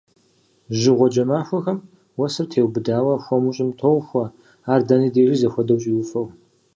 [0.79, 1.79] Жьыгъуэджэ махуэхэм
[2.19, 4.25] уэсыр теубыдауэ, хуэму щӏым тохуэ,
[4.71, 6.27] ар дэнэ дежи зэхуэдэу щӏиуфэу.